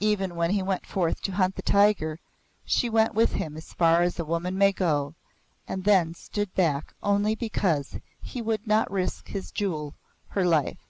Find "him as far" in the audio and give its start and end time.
3.32-4.00